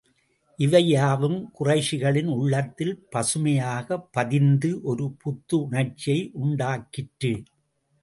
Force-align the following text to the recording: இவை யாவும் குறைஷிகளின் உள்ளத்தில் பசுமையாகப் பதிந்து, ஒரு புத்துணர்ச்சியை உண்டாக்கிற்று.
இவை 0.57 0.87
யாவும் 0.87 1.51
குறைஷிகளின் 1.59 2.25
உள்ளத்தில் 2.25 3.07
பசுமையாகப் 3.15 4.09
பதிந்து, 4.11 4.81
ஒரு 4.81 5.15
புத்துணர்ச்சியை 5.23 6.31
உண்டாக்கிற்று. 6.43 7.43